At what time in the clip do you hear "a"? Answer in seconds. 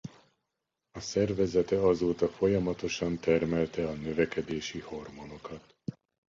0.91-0.99, 3.87-3.93